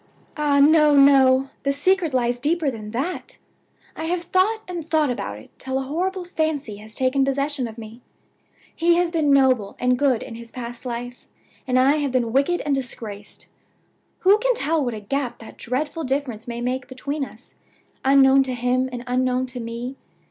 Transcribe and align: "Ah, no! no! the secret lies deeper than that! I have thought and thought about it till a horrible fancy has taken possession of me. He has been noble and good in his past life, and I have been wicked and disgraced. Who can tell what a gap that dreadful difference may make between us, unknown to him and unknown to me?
"Ah, 0.35 0.59
no! 0.59 0.95
no! 0.97 1.51
the 1.61 1.71
secret 1.71 2.11
lies 2.11 2.39
deeper 2.39 2.71
than 2.71 2.89
that! 2.89 3.37
I 3.95 4.05
have 4.05 4.23
thought 4.23 4.61
and 4.67 4.83
thought 4.83 5.11
about 5.11 5.37
it 5.37 5.51
till 5.59 5.77
a 5.77 5.83
horrible 5.83 6.25
fancy 6.25 6.77
has 6.77 6.95
taken 6.95 7.23
possession 7.23 7.67
of 7.67 7.77
me. 7.77 8.01
He 8.75 8.95
has 8.95 9.11
been 9.11 9.31
noble 9.31 9.75
and 9.79 9.99
good 9.99 10.23
in 10.23 10.33
his 10.33 10.51
past 10.51 10.87
life, 10.87 11.27
and 11.67 11.77
I 11.77 11.97
have 11.97 12.11
been 12.11 12.33
wicked 12.33 12.61
and 12.61 12.73
disgraced. 12.73 13.45
Who 14.21 14.39
can 14.39 14.55
tell 14.55 14.83
what 14.83 14.95
a 14.95 14.99
gap 15.01 15.37
that 15.37 15.55
dreadful 15.57 16.03
difference 16.03 16.47
may 16.47 16.61
make 16.61 16.87
between 16.87 17.23
us, 17.23 17.53
unknown 18.03 18.41
to 18.41 18.55
him 18.55 18.89
and 18.91 19.03
unknown 19.05 19.45
to 19.45 19.59
me? 19.59 19.97